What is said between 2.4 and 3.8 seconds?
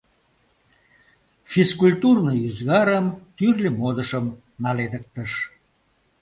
ӱзгарым, тӱрлӧ